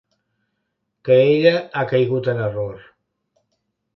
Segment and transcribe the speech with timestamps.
[1.07, 2.83] Que ella ha caigut en error.